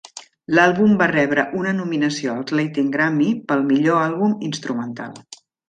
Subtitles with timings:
[0.59, 5.17] L'àlbum va rebre una nominació als Latin Grammy pel millor àlbum Instrumental.